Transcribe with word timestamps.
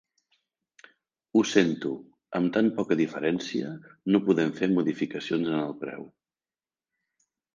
Ho 1.33 1.41
sento, 1.49 1.91
amb 2.39 2.49
tan 2.55 2.69
poca 2.79 2.97
diferència 3.03 3.75
no 4.15 4.23
podem 4.29 4.53
fer 4.61 4.69
modificacions 4.79 5.51
en 5.55 5.59
el 5.69 5.77
preu. 5.83 6.09